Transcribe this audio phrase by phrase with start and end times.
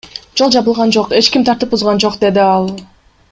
[0.39, 2.71] Жол жабылган жок, эч ким тартип бузган жок,— деди ал.